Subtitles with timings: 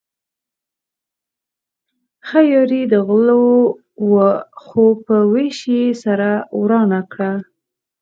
[2.27, 3.45] ښه یاري د غلو
[4.11, 4.29] وه
[4.63, 7.31] خو په وېش يې سره ورانه کړه.